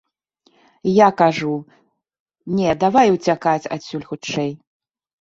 Я 1.05 1.09
кажу, 1.19 1.53
не, 2.57 2.75
давай 2.87 3.15
уцякаць 3.19 3.71
адсюль 3.79 4.07
хутчэй. 4.13 4.51